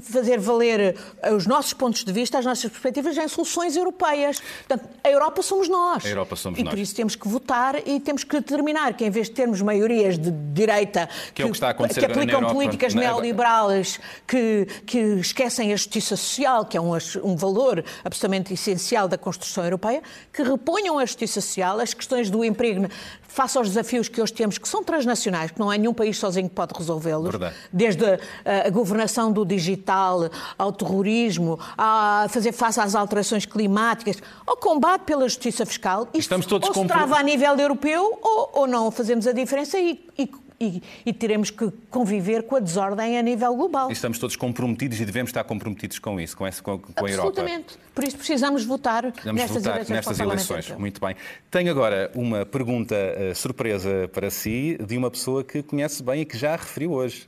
[0.00, 4.40] fazer valer eh, os nossos pontos de vista, as nossas perspectivas em soluções europeias.
[4.66, 6.04] Portanto, a Europa somos nós.
[6.04, 6.72] A Europa somos e nós.
[6.72, 10.18] por isso temos que votar e temos que determinar que, em vez de termos maiorias
[10.18, 13.00] de direita Que é que acontecer que aplicam políticas é?
[13.00, 16.92] neoliberais, que, que esquecem a justiça social, que é um,
[17.22, 22.44] um valor absolutamente essencial da construção europeia, que reponham a justiça social, as questões do
[22.44, 22.88] emprego
[23.28, 26.48] face aos desafios que hoje temos, que são transnacionais, que não há nenhum país sozinho
[26.48, 27.34] que pode resolvê-los,
[27.72, 28.18] desde a,
[28.66, 35.22] a governação do digital, ao terrorismo, a fazer face às alterações climáticas, ao combate pela
[35.28, 36.02] justiça fiscal.
[36.08, 39.32] Isto Estamos todos ou se compro- trava a nível europeu ou, ou não fazemos a
[39.32, 43.90] diferença e, e- e, e teremos que conviver com a desordem a nível global.
[43.90, 47.10] E estamos todos comprometidos e devemos estar comprometidos com isso, com, esse, com, com a
[47.10, 47.28] Europa.
[47.28, 47.78] Absolutamente.
[47.94, 49.96] Por isso precisamos votar Vamos nestas votar eleições.
[49.96, 50.70] nestas eleições.
[50.78, 51.16] Muito bem.
[51.50, 56.24] Tenho agora uma pergunta eh, surpresa para si de uma pessoa que conhece bem e
[56.24, 57.26] que já a referiu hoje.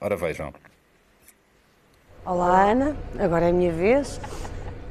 [0.00, 0.52] Ora vejam.
[2.24, 4.20] Olá Ana, agora é a minha vez.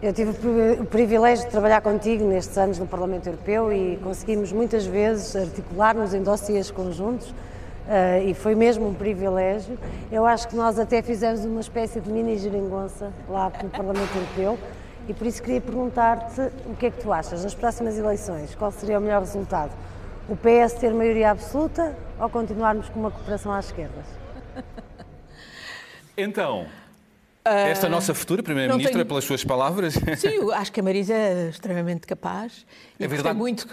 [0.01, 0.31] Eu tive
[0.79, 6.13] o privilégio de trabalhar contigo nestes anos no Parlamento Europeu e conseguimos muitas vezes articular-nos
[6.13, 7.33] em dossiês conjuntos
[7.89, 9.78] eh, e foi mesmo um privilégio.
[10.12, 14.58] Eu acho que nós até fizemos uma espécie de mini geringonça lá no Parlamento Europeu
[15.08, 18.71] e por isso queria perguntar-te o que é que tu achas nas próximas eleições, qual
[18.71, 19.71] seria o melhor resultado?
[20.30, 24.06] O PS ter maioria absoluta ou continuarmos com uma cooperação às esquerdas?
[26.17, 26.65] Então,
[27.45, 31.13] esta nossa futura Primeira-Ministra, Ah, tenho- pelas suas palavras, Sim, eu acho que a Marisa
[31.13, 32.65] é extremamente capaz.
[32.99, 33.38] E É verdade.
[33.38, 33.65] muito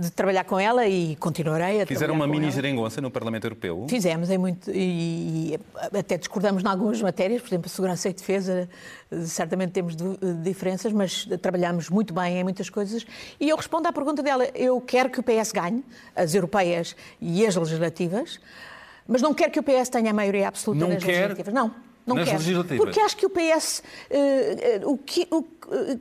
[0.00, 3.84] de trabalhar com ela e continuarei a fizeram trabalhar uma mini geringonça no Parlamento Europeu.
[3.90, 5.60] Fizemos em muito e, e
[5.98, 8.68] até discordamos em algumas matérias, por exemplo, a segurança e defesa,
[9.26, 9.96] certamente temos
[10.44, 13.04] diferenças, mas trabalhamos muito bem em muitas coisas.
[13.40, 15.84] E eu respondo à pergunta dela: eu quero que o PS ganhe,
[16.14, 18.38] as europeias e as legislativas,
[19.04, 21.52] mas não quero que o PS tenha a maioria absoluta Não nas quer legislativas.
[21.54, 21.74] Não.
[22.06, 22.38] Não nas quero.
[22.38, 22.84] legislativas?
[22.84, 25.44] Porque acho que o PS, eh, eh, o, que- o-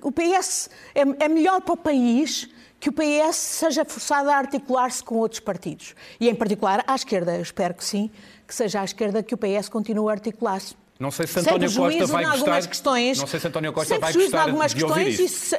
[0.04, 2.48] o PS é, é melhor para o país
[2.80, 5.96] que o PS seja forçado a articular-se com outros partidos.
[6.20, 7.36] E, em particular, à esquerda.
[7.36, 8.12] Eu espero que sim,
[8.48, 10.76] que seja à esquerda que o PS continue a articular-se.
[11.00, 12.68] Não sei se António Costa vai em gostar.
[12.68, 13.20] questões.
[13.20, 15.58] Não sei se António Costa vai prejuízo em gostar algumas de questões e, se-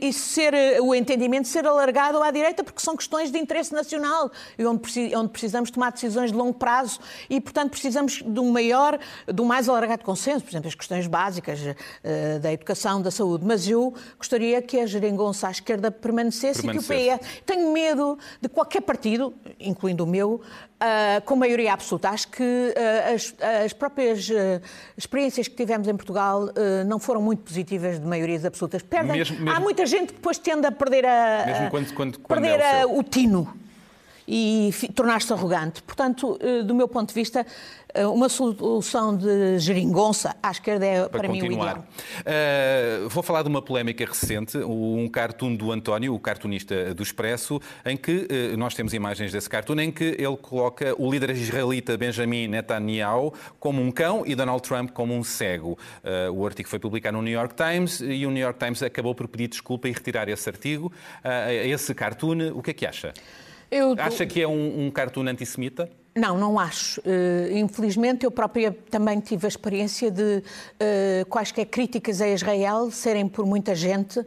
[0.00, 4.30] e ser eh, o entendimento ser alargado à direita, porque são questões de interesse nacional
[4.56, 8.98] e onde, onde precisamos tomar decisões de longo prazo e, portanto, precisamos de um maior,
[9.32, 11.58] de um mais alargado consenso, por exemplo, as questões básicas
[12.04, 13.44] eh, da educação, da saúde.
[13.44, 17.18] Mas eu gostaria que a geringonça à esquerda permanecesse, e que o Permanecesse.
[17.18, 17.42] PS.
[17.44, 20.40] Tenho medo de qualquer partido, incluindo o meu,
[20.80, 22.08] ah, com maioria absoluta.
[22.10, 24.60] Acho que ah, as, as próprias ah,
[24.96, 26.48] experiências que tivemos em Portugal
[26.86, 28.82] não foram muito positivas de maiorias absolutas.
[28.82, 29.16] Perdem.
[29.18, 32.40] Mesmo- mesmo- Há muita gente que depois tende a perder, a, Mesmo quando- quando- quando
[32.42, 32.98] perder é o seu.
[32.98, 33.52] o tino
[34.28, 35.82] e tornar-se arrogante.
[35.82, 37.46] Portanto, eh, do meu ponto de vista,
[37.94, 41.70] eh, uma solução de geringonça à esquerda é, para, para mim, o continuar.
[41.70, 43.06] ideal.
[43.06, 47.58] Uh, vou falar de uma polémica recente, um cartoon do António, o cartunista do Expresso,
[47.86, 51.96] em que uh, nós temos imagens desse cartoon, em que ele coloca o líder israelita
[51.96, 55.78] Benjamin Netanyahu como um cão e Donald Trump como um cego.
[56.04, 59.14] Uh, o artigo foi publicado no New York Times e o New York Times acabou
[59.14, 60.92] por pedir desculpa e retirar esse artigo,
[61.64, 62.52] esse cartoon.
[62.54, 63.14] O que é que acha?
[63.70, 65.88] Eu- Acha que é um, um cartoon antissemita?
[66.16, 67.00] Não, não acho.
[67.04, 70.42] Eh, infelizmente, eu própria também tive a experiência de
[70.80, 74.24] eh, quaisquer críticas a Israel serem por muita gente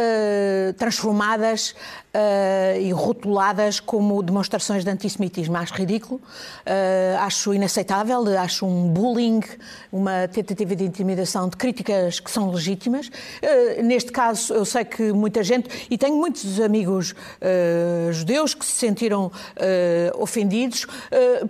[0.00, 1.74] eh, transformadas
[2.14, 5.56] eh, e rotuladas como demonstrações de antissemitismo.
[5.56, 6.20] Acho ridículo,
[6.64, 9.40] eh, acho inaceitável, acho um bullying,
[9.92, 13.10] uma tentativa de intimidação de críticas que são legítimas.
[13.84, 17.14] Neste caso, eu sei que muita gente, e tenho muitos amigos
[18.12, 19.30] judeus que se sentiram
[20.18, 20.86] ofendidos,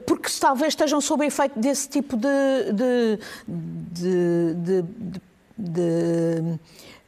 [0.07, 4.85] porque talvez estejam sob efeito desse tipo de, de, de, de-
[5.59, 6.59] de-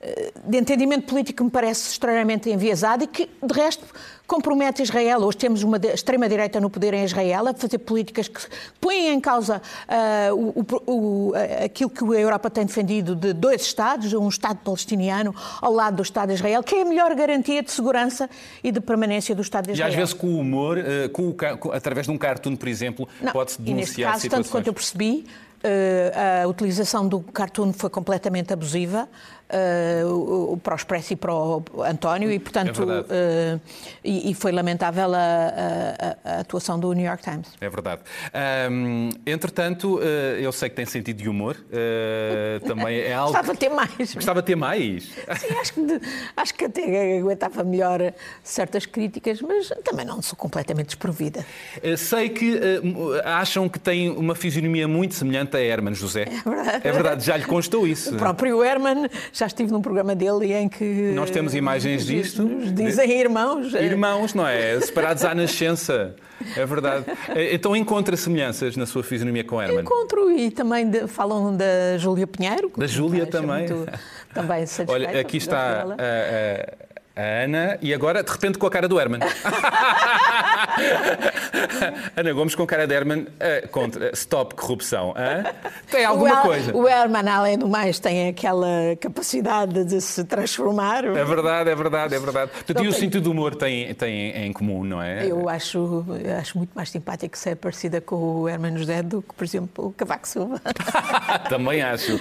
[0.02, 3.84] de, eh, de entendimento político que me parece extremamente enviesado e que, de resto,
[4.26, 5.20] compromete Israel.
[5.20, 8.40] Hoje temos uma extrema-direita no poder em Israel a fazer políticas que
[8.80, 13.62] põem em causa ah, o- o- a- aquilo que a Europa tem defendido de dois
[13.62, 17.62] Estados, um Estado palestiniano ao lado do Estado de Israel, que é a melhor garantia
[17.62, 18.28] de segurança
[18.64, 19.90] e de permanência do Estado de E Israel.
[19.90, 21.28] às vezes com o humor, uh, com
[21.68, 24.44] o através de um cartoon, por exemplo, pode-se e denunciar caso, situações.
[24.46, 25.26] tanto quanto eu percebi,
[25.64, 29.08] eh, a utilização do cartoon foi completamente abusiva
[29.52, 33.58] eh, o- o- para o Expresso e para o António e, portanto, É eh,
[34.04, 37.48] e, e foi lamentável a, a- a- atuação do New York Times.
[37.60, 38.00] É verdade.
[38.32, 41.56] Ahm, entretanto, eh, eu sei que tem sentido de humor.
[41.72, 43.32] eh, também é algo.
[43.32, 44.14] Gostava de ter mais.
[44.14, 45.04] Gostava de ter mais.
[45.38, 46.00] Sim, acho que, de-
[46.36, 48.12] acho que até aguentava melhor
[48.42, 51.44] certas críticas, mas também não sou completamente desprovida.
[51.82, 52.80] Eh, Sei que eh,
[53.24, 56.22] acham que tem uma fisionomia muito semelhante a Herman José.
[56.22, 56.88] É verdade.
[56.88, 58.14] É verdade, já lhe constou isso.
[58.14, 61.12] O próprio Herman, já estive num programa dele em que.
[61.14, 62.44] Nós temos imagens disto.
[62.72, 63.72] Dizem irmãos.
[63.74, 64.78] Irmãos, não é?
[64.80, 66.14] Separados à nascença.
[66.56, 67.04] É verdade.
[67.36, 69.80] Eh, Então encontra semelhanças na sua fisionomia com Herman.
[69.82, 72.72] Encontro e também de- falam da Júlia Pinheiro.
[72.76, 73.68] Da Júlia também.
[73.68, 73.92] muito-
[74.34, 75.96] também Olha, aqui está dela.
[75.98, 79.20] a, A Ana, e agora, de repente, com a cara do Herman.
[82.16, 85.14] Ana Gomes com cara de Herman eh, contra Stop Corrupção.
[85.16, 85.44] hã?
[85.90, 86.76] Tem alguma o coisa.
[86.76, 88.66] O Herman, além do mais, tem aquela
[89.00, 91.04] capacidade de se transformar.
[91.04, 92.50] É verdade, é verdade, é verdade.
[92.52, 95.26] Portanto, e o sentido do humor tem, tem em comum, não é?
[95.26, 96.04] Eu acho,
[96.40, 99.92] acho muito mais simpático ser parecida com o Herman José do que, por exemplo, o
[99.92, 100.60] Cavaco Silva.
[101.48, 102.18] Também acho.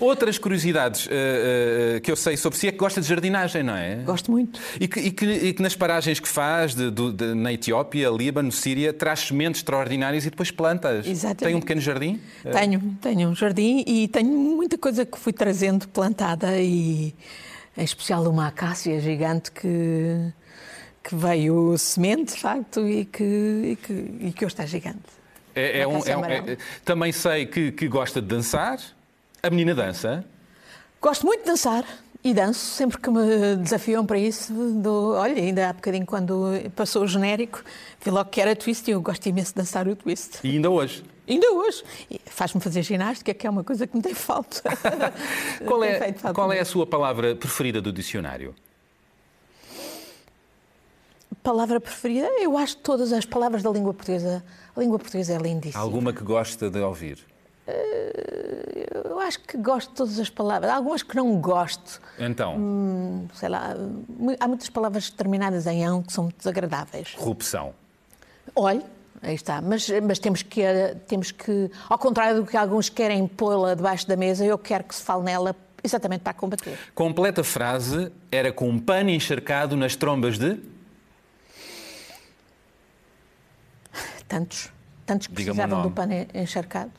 [0.00, 3.76] Outras curiosidades eh, eh, que eu sei sobre si é que gosta de jardinagem, não
[3.76, 3.96] é?
[3.96, 4.58] Gosto muito.
[4.80, 7.81] E que, e que- e que nas paragens que faz de- do- de- na Etiópia,
[8.10, 11.06] Líbano, Síria, traz sementes extraordinárias e depois plantas.
[11.06, 11.44] Exatamente.
[11.44, 12.20] Tem um pequeno jardim?
[12.52, 17.14] Tenho, tenho um jardim e tenho muita coisa que fui trazendo plantada e
[17.76, 20.32] em especial uma acácia gigante que,
[21.02, 23.92] que veio semente, de facto, e que, e que,
[24.28, 24.98] e que hoje está gigante.
[25.54, 28.78] É, é um- é um- é- também sei que, que gosta de dançar.
[29.42, 30.24] A menina dança.
[31.00, 31.84] Gosto muito de dançar
[32.24, 34.52] e danço sempre que me desafiam para isso.
[34.52, 37.62] Dou, olha, ainda há bocadinho quando passou o genérico,
[38.00, 40.38] vi logo que era twist e eu gosto imenso de dançar o twist.
[40.44, 41.02] E ainda hoje.
[41.28, 41.82] Ainda hoje.
[42.26, 44.62] Faz-me fazer ginástica, que é uma coisa que me tem falta.
[45.66, 48.54] Qual é, feito falta qual é a sua palavra preferida do dicionário?
[51.42, 52.28] Palavra preferida?
[52.40, 54.44] Eu acho todas as palavras da língua portuguesa.
[54.76, 55.82] A língua portuguesa é lindíssima.
[55.82, 57.31] Alguma que gosta de ouvir?
[59.04, 60.70] Eu acho que gosto de todas as palavras.
[60.70, 62.00] Há algumas que não gosto.
[62.18, 63.74] Então, Hum, Sei lá,
[64.40, 67.14] há muitas palavras terminadas em ão que são desagradáveis.
[67.14, 67.72] corrupção.
[68.56, 68.82] Olhe,
[69.22, 69.60] aí está.
[69.60, 74.06] Mas, mas temos, que, eh, temos que, ao contrário do que alguns querem pô-la debaixo
[74.08, 76.76] da mesa, eu quero que se fale nela exatamente para combater.
[76.94, 80.60] Completa frase era com um pano encharcado nas trombas de.
[84.28, 84.70] Tantos,
[85.04, 86.90] tantos que precisavam do pano encharcado.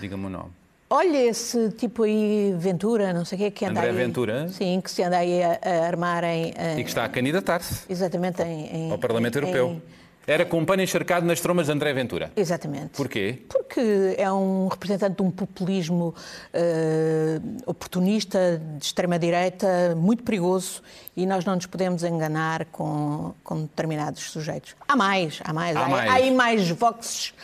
[0.00, 0.50] Diga-me o nome.
[0.90, 3.96] Olha esse tipo aí, Ventura, não sei o quê, que anda André aí...
[3.96, 4.48] Ventura?
[4.48, 6.48] Sim, que se anda aí a, a armar em...
[6.50, 8.66] em- E que está a candidatar-se Exatamente em...
[8.88, 9.80] em- ao Parlamento em- Europeu.
[10.24, 12.30] Era com um pano encharcado nas trombas de André Ventura.
[12.36, 12.90] Exatamente.
[12.90, 13.40] Porquê?
[13.48, 16.14] Porque é um representante de um populismo
[16.52, 20.80] eh, oportunista, de extrema-direita, muito perigoso
[21.16, 24.76] e nós não nos podemos enganar com, com determinados sujeitos.
[24.86, 25.76] Há mais, há mais.
[25.76, 26.10] Há mais.
[26.10, 27.34] há aí mais voxes,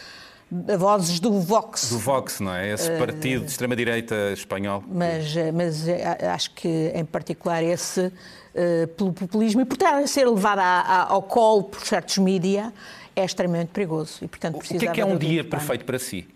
[0.50, 1.90] vozes do Vox.
[1.90, 2.72] Do Vox, não é?
[2.72, 4.82] Esse partido de extrema-direita espanhol.
[4.86, 8.10] Mas, eh, mas eh, acho que, em particular, esse,
[8.54, 12.72] eh, pelo populismo e por estar a ser levado ao colo por certos mídia,
[13.14, 14.24] é extremamente perigoso.
[14.24, 16.26] E, portanto, O que é que é um dia perfeito para si?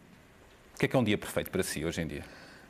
[0.74, 2.24] O que é que é um dia perfeito para si hoje em dia?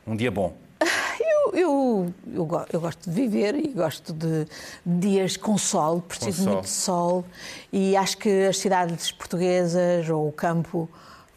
[0.06, 0.56] Um dia bom.
[1.44, 4.46] Eu, eu, eu, eu gosto de viver e gosto de
[4.86, 6.52] dias com sol, preciso sol.
[6.52, 7.24] muito de sol
[7.72, 10.88] e acho que as cidades portuguesas ou o campo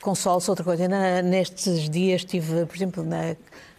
[0.05, 0.83] com sol são outra coisa.
[0.83, 3.35] Ainda nestes dias estive, por exemplo, na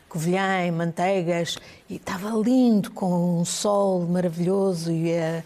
[0.09, 1.57] Covilhã, em Manteigas,
[1.89, 5.45] e estava lindo, com um sol maravilhoso e é,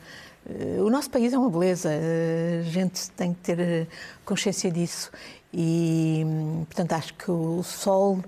[0.48, 3.86] eh, o nosso país é uma beleza, eh, a gente tem que ter eh,
[4.24, 5.10] consciência disso
[5.52, 8.18] e, hum, portanto, acho que o sol,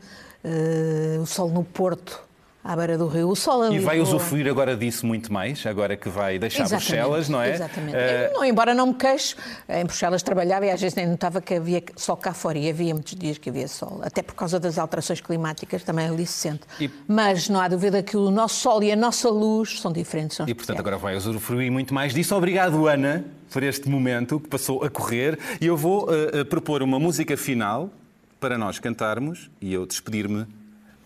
[0.44, 2.22] eh, o sol no Porto,
[2.64, 3.79] à beira do rio, o sol E ali.
[3.81, 7.51] vai com- usufruir agora disso muito mais, agora que vai deixar Exatamente, Bruxelas, não é?
[7.55, 7.96] Exatamente.
[7.96, 9.35] Eu não, embora não me queixe,
[9.68, 12.94] em Bruxelas trabalhava e às vezes nem notava que havia sol cá fora e havia
[12.94, 16.61] muitos dias que havia sol, até por causa das alterações climáticas também ali se sente.
[16.81, 20.37] E- Mas não há dúvida que o nosso sol e a nossa luz são diferentes.
[20.37, 22.35] São E portanto agora vai usufruir muito mais disso.
[22.37, 25.38] Obrigado, Ana, por este momento que passou a correr.
[25.61, 27.90] E eu vou eh, eh, propor uma música final
[28.38, 30.46] para nós cantarmos e eu despedir-me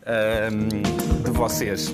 [0.07, 1.93] de vocês.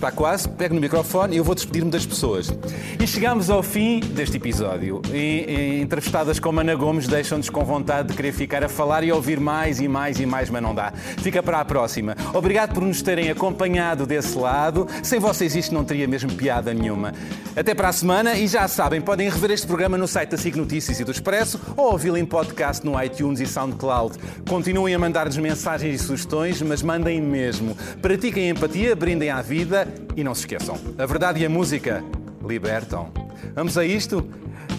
[0.00, 2.50] Está quase, pego no microfone e eu vou despedir-me das pessoas.
[2.98, 5.02] E chegamos ao fim deste episódio.
[5.12, 9.12] E, e entrevistadas como Ana Gomes deixam-nos com vontade de querer ficar a falar e
[9.12, 10.90] ouvir mais e mais e mais, mas não dá.
[11.18, 12.16] Fica para a próxima.
[12.32, 14.88] Obrigado por nos terem acompanhado desse lado.
[15.02, 17.12] Sem vocês isto não teria mesmo piada nenhuma.
[17.54, 20.56] Até para a semana e já sabem, podem rever este programa no site da SIC
[20.56, 24.16] Notícias e do Expresso ou ouvi-lo em podcast no iTunes e SoundCloud.
[24.48, 27.76] Continuem a mandar-nos mensagens e sugestões, mas mandem mesmo.
[28.00, 32.02] Pratiquem empatia, brindem à vida e não se esqueçam, a verdade e a música
[32.46, 33.10] libertam.
[33.54, 34.26] Vamos a isto?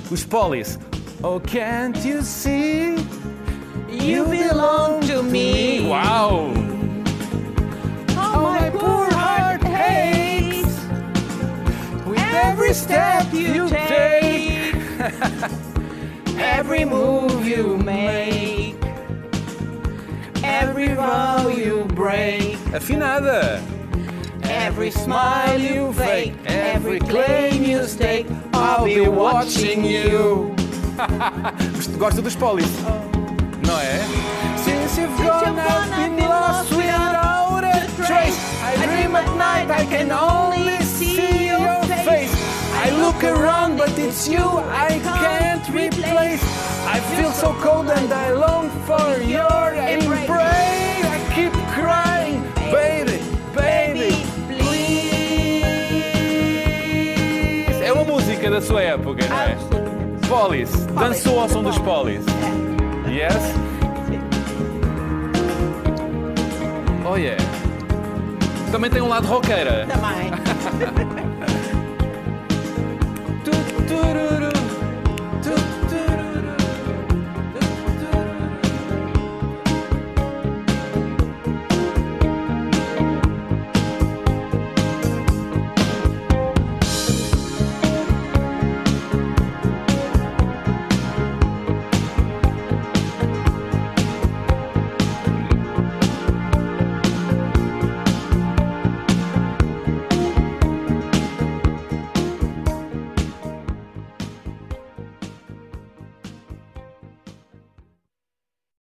[0.10, 0.78] Os Polis.
[1.24, 2.96] Oh, can't you see?
[3.90, 5.82] You belong to me.
[5.88, 6.52] Uau!
[8.18, 10.80] Oh, my poor heart hates
[12.06, 14.74] with every step you take,
[16.40, 18.76] every move you make,
[20.44, 22.58] every vow you break.
[22.74, 23.62] Afinada.
[24.52, 30.54] Every smile you fake, every claim you stake, I'll be watching you.
[31.98, 32.68] Gosto dos polis,
[33.66, 34.00] não é?
[34.58, 38.38] Since you've gone, I've been lost without a trace.
[38.62, 42.34] I dream at night, I can only see your face.
[42.76, 46.44] I look around, but it's you I can't replace.
[46.86, 50.61] I feel so cold and I long for your embrace.
[58.62, 59.58] Da sua época, não é?
[60.28, 60.86] Polis.
[60.94, 62.24] Dançou ao som dos Polis.
[63.08, 63.36] Yes?
[67.04, 67.44] Oh yeah.
[68.72, 69.88] Também tem um lado roqueira.
[69.88, 70.32] Também.